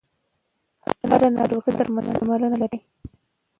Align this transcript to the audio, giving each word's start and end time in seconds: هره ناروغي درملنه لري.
هره 1.09 1.29
ناروغي 1.37 1.71
درملنه 1.77 2.53
لري. 2.61 2.79